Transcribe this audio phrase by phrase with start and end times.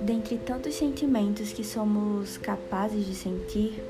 [0.00, 3.80] Dentre tantos sentimentos que somos capazes de sentir,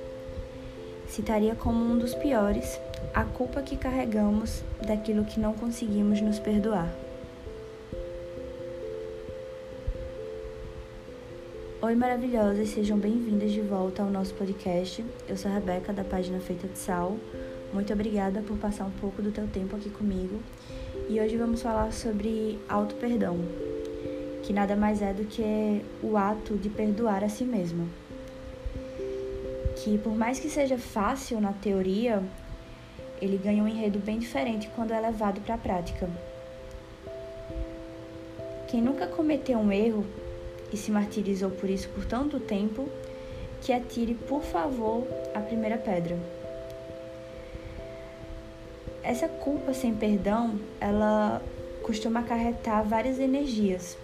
[1.09, 2.79] citaria como um dos piores
[3.15, 6.93] a culpa que carregamos daquilo que não conseguimos nos perdoar.
[11.81, 15.05] Oi, maravilhosas, sejam bem-vindas de volta ao nosso podcast.
[15.29, 17.17] Eu sou a Rebeca, da página Feita de Sal.
[17.73, 20.41] Muito obrigada por passar um pouco do teu tempo aqui comigo.
[21.09, 23.39] E hoje vamos falar sobre auto-perdão
[24.43, 27.89] que nada mais é do que o ato de perdoar a si mesmo.
[29.77, 32.23] Que por mais que seja fácil na teoria,
[33.23, 36.11] ele ganha um enredo bem diferente quando é levado para a prática.
[38.69, 40.05] Quem nunca cometeu um erro
[40.71, 42.87] e se martirizou por isso por tanto tempo,
[43.63, 46.19] que atire, por favor, a primeira pedra.
[49.09, 51.41] Essa culpa sem perdão, ela
[51.83, 53.97] costuma acarretar várias energias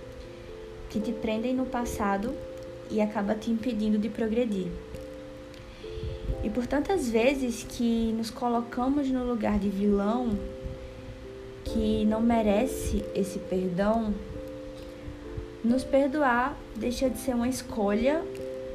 [0.89, 2.35] que te prendem no passado
[2.91, 4.69] e acaba te impedindo de progredir.
[6.43, 10.39] E por tantas vezes que nos colocamos no lugar de vilão
[11.65, 14.15] que não merece esse perdão,
[15.63, 18.23] nos perdoar deixa de ser uma escolha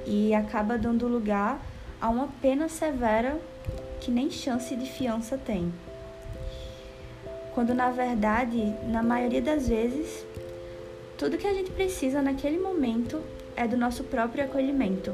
[0.06, 1.60] e acaba dando lugar
[2.00, 3.42] a uma pena severa
[4.00, 5.74] que nem chance de fiança tem.
[7.60, 10.26] Quando na verdade, na maioria das vezes,
[11.18, 13.22] tudo que a gente precisa naquele momento
[13.54, 15.12] é do nosso próprio acolhimento.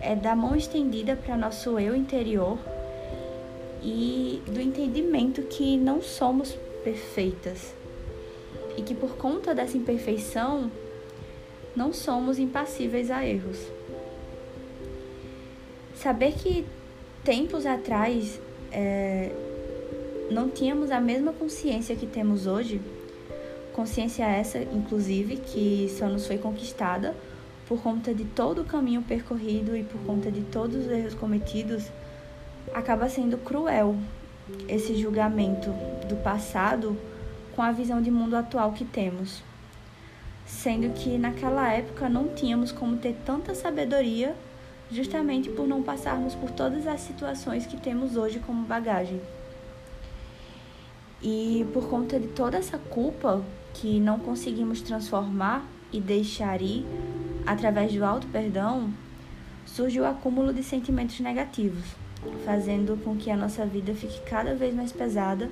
[0.00, 2.58] É da mão estendida para nosso eu interior
[3.82, 7.74] e do entendimento que não somos perfeitas
[8.74, 10.72] e que por conta dessa imperfeição
[11.76, 13.58] não somos impassíveis a erros.
[15.94, 16.64] Saber que
[17.22, 18.40] tempos atrás
[18.72, 19.30] é,
[20.30, 22.80] não tínhamos a mesma consciência que temos hoje
[23.76, 27.14] Consciência essa, inclusive, que só nos foi conquistada
[27.68, 31.84] por conta de todo o caminho percorrido e por conta de todos os erros cometidos,
[32.72, 33.94] acaba sendo cruel
[34.66, 35.74] esse julgamento
[36.08, 36.96] do passado
[37.54, 39.42] com a visão de mundo atual que temos.
[40.46, 44.34] Sendo que naquela época não tínhamos como ter tanta sabedoria,
[44.90, 49.20] justamente por não passarmos por todas as situações que temos hoje como bagagem.
[51.22, 53.42] E por conta de toda essa culpa
[53.74, 56.84] que não conseguimos transformar e deixar ir
[57.46, 58.92] através do alto perdão,
[59.64, 61.84] surge o acúmulo de sentimentos negativos,
[62.44, 65.50] fazendo com que a nossa vida fique cada vez mais pesada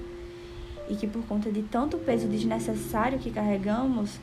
[0.88, 4.19] e que por conta de tanto peso desnecessário que carregamos,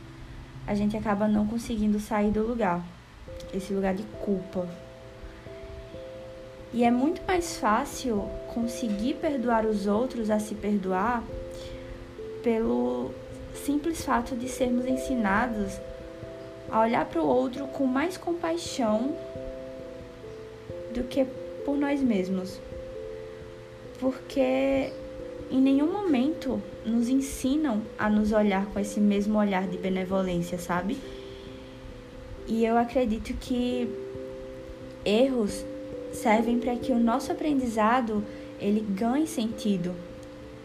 [0.67, 2.83] a gente acaba não conseguindo sair do lugar,
[3.53, 4.67] esse lugar de culpa.
[6.73, 11.23] E é muito mais fácil conseguir perdoar os outros a se perdoar
[12.41, 13.11] pelo
[13.53, 15.77] simples fato de sermos ensinados
[16.69, 19.13] a olhar para o outro com mais compaixão
[20.93, 21.25] do que
[21.65, 22.59] por nós mesmos.
[23.99, 24.91] Porque
[25.51, 30.97] em nenhum momento nos ensinam a nos olhar com esse mesmo olhar de benevolência, sabe?
[32.47, 33.89] E eu acredito que
[35.03, 35.65] erros
[36.11, 38.23] servem para que o nosso aprendizado
[38.59, 39.95] ele ganhe sentido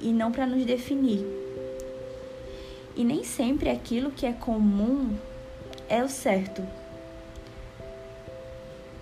[0.01, 1.25] e não para nos definir.
[2.95, 5.15] E nem sempre aquilo que é comum
[5.89, 6.63] é o certo.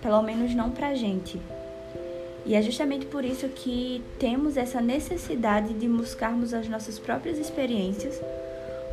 [0.01, 1.39] Pelo menos não pra gente.
[2.45, 8.21] E é justamente por isso que temos essa necessidade de buscarmos as nossas próprias experiências,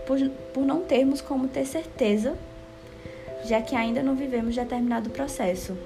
[0.06, 0.18] por,
[0.54, 2.34] por não termos como ter certeza,
[3.44, 5.76] já que ainda não vivemos determinado processo.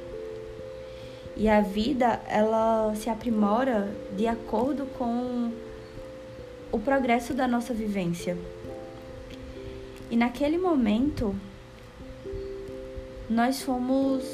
[1.37, 5.53] E a vida, ela se aprimora de acordo com
[6.73, 8.39] o progresso da nossa vivência.
[10.11, 11.35] E naquele momento,
[13.29, 14.25] nós fomos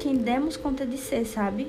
[0.00, 1.66] quem demos conta de ser, sabe?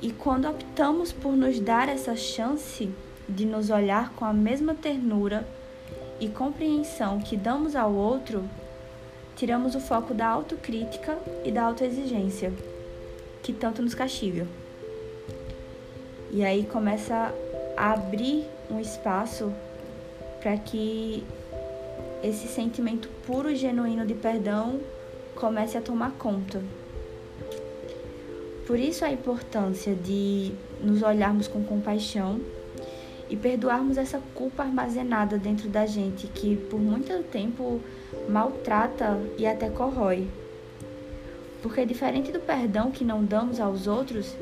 [0.00, 2.88] E quando optamos por nos dar essa chance
[3.28, 5.46] de nos olhar com a mesma ternura
[6.20, 8.48] e compreensão que damos ao outro,
[9.38, 12.52] tiramos o foco da autocrítica e da autoexigência,
[13.40, 14.48] que tanto nos castiga.
[16.32, 17.32] E aí começa
[17.76, 19.52] a abrir um espaço
[20.40, 21.22] para que
[22.22, 24.80] esse sentimento puro e genuíno de perdão
[25.36, 26.60] comece a tomar conta.
[28.66, 30.50] Por isso a importância de
[30.82, 32.40] nos olharmos com compaixão
[33.28, 37.80] e perdoarmos essa culpa armazenada dentro da gente que por muito tempo
[38.28, 40.28] maltrata e até corrói.
[41.62, 44.34] Porque diferente do perdão que não damos aos outros,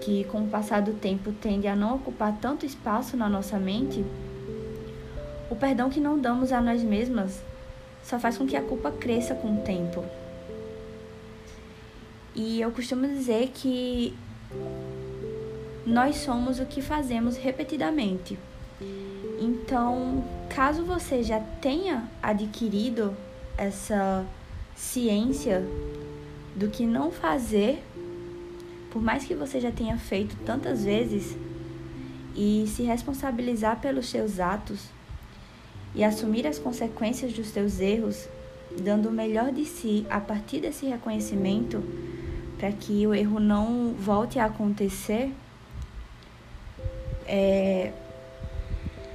[0.00, 4.04] que com o passar do tempo tende a não ocupar tanto espaço na nossa mente,
[5.50, 7.42] o perdão que não damos a nós mesmas
[8.02, 10.04] só faz com que a culpa cresça com o tempo.
[12.34, 14.14] E eu costumo dizer que
[15.88, 18.38] nós somos o que fazemos repetidamente.
[19.40, 23.16] Então, caso você já tenha adquirido
[23.56, 24.26] essa
[24.76, 25.64] ciência
[26.54, 27.82] do que não fazer,
[28.90, 31.34] por mais que você já tenha feito tantas vezes,
[32.36, 34.90] e se responsabilizar pelos seus atos
[35.94, 38.28] e assumir as consequências dos seus erros,
[38.82, 41.82] dando o melhor de si a partir desse reconhecimento,
[42.58, 45.32] para que o erro não volte a acontecer,
[47.28, 47.92] é,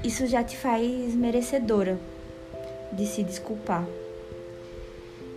[0.04, 1.98] isso já te faz merecedora
[2.92, 3.86] de se desculpar.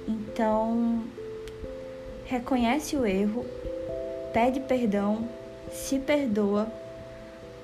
[0.07, 1.03] Então,
[2.27, 3.45] reconhece o erro,
[4.33, 5.29] pede perdão,
[5.73, 6.71] se perdoa,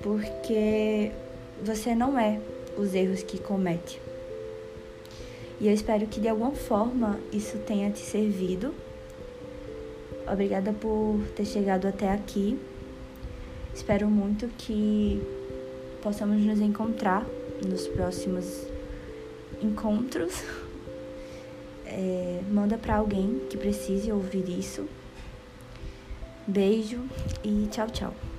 [0.02, 1.12] porque
[1.62, 2.40] você não é
[2.76, 4.00] os erros que comete.
[5.60, 8.74] E eu espero que de alguma forma isso tenha te servido.
[10.26, 12.58] Obrigada por ter chegado até aqui.
[13.74, 15.20] Espero muito que
[16.02, 17.26] possamos nos encontrar
[17.66, 18.66] nos próximos
[19.62, 20.32] encontros.
[21.94, 24.88] É, manda para alguém que precise ouvir isso.
[26.46, 27.02] Beijo
[27.44, 28.31] e tchau, tchau.